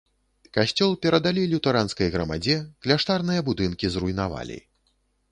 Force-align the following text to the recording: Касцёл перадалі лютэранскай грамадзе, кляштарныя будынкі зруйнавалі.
Касцёл 0.57 0.93
перадалі 1.03 1.43
лютэранскай 1.51 2.07
грамадзе, 2.15 2.55
кляштарныя 2.85 3.41
будынкі 3.49 3.91
зруйнавалі. 3.97 4.57